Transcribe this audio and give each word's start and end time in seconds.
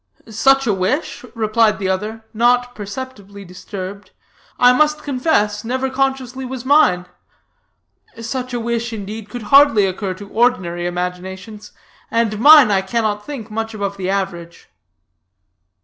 "Such 0.31 0.65
a 0.65 0.73
wish," 0.73 1.23
replied 1.35 1.77
the 1.77 1.87
other, 1.87 2.25
not 2.33 2.73
perceptibly 2.73 3.45
disturbed, 3.45 4.09
"I 4.57 4.73
must 4.73 5.03
confess, 5.03 5.63
never 5.63 5.91
consciously 5.91 6.43
was 6.43 6.65
mine. 6.65 7.05
Such 8.19 8.51
a 8.51 8.59
wish, 8.59 8.91
indeed, 8.91 9.29
could 9.29 9.43
hardly 9.53 9.85
occur 9.85 10.15
to 10.15 10.27
ordinary 10.27 10.87
imaginations, 10.87 11.71
and 12.09 12.39
mine 12.39 12.71
I 12.71 12.81
cannot 12.81 13.23
think 13.27 13.51
much 13.51 13.75
above 13.75 13.97
the 13.97 14.09
average." 14.09 14.69